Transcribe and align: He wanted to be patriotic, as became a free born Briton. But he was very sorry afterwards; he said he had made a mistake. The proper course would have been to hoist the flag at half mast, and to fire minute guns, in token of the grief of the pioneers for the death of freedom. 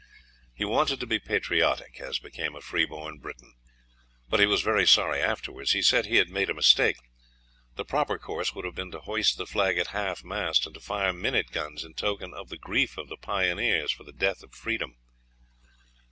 He 0.55 0.65
wanted 0.65 0.99
to 1.01 1.05
be 1.05 1.19
patriotic, 1.19 1.99
as 2.01 2.17
became 2.17 2.55
a 2.55 2.61
free 2.61 2.85
born 2.85 3.19
Briton. 3.19 3.53
But 4.27 4.39
he 4.39 4.47
was 4.47 4.63
very 4.63 4.87
sorry 4.87 5.21
afterwards; 5.21 5.73
he 5.73 5.83
said 5.83 6.07
he 6.07 6.15
had 6.15 6.27
made 6.31 6.49
a 6.49 6.55
mistake. 6.55 6.95
The 7.75 7.85
proper 7.85 8.17
course 8.17 8.51
would 8.55 8.65
have 8.65 8.73
been 8.73 8.89
to 8.93 9.01
hoist 9.01 9.37
the 9.37 9.45
flag 9.45 9.77
at 9.77 9.89
half 9.93 10.23
mast, 10.23 10.65
and 10.65 10.73
to 10.73 10.81
fire 10.81 11.13
minute 11.13 11.51
guns, 11.51 11.83
in 11.83 11.93
token 11.93 12.33
of 12.33 12.49
the 12.49 12.57
grief 12.57 12.97
of 12.97 13.09
the 13.09 13.17
pioneers 13.17 13.91
for 13.91 14.03
the 14.03 14.11
death 14.11 14.41
of 14.41 14.53
freedom. 14.55 14.95